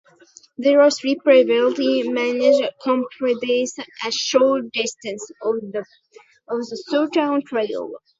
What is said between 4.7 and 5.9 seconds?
distance off the